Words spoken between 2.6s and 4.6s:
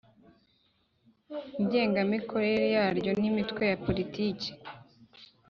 yaryo n Imitwe ya Politiki